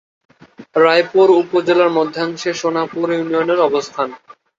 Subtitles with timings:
[0.75, 4.09] রায়পুর উপজেলার মধ্যাংশে সোনাপুর ইউনিয়নের অবস্থান।